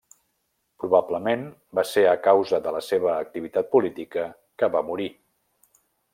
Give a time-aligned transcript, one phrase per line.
[0.83, 1.43] Probablement,
[1.79, 4.27] va ser a causa de la seva activitat política
[4.63, 5.09] que va morir.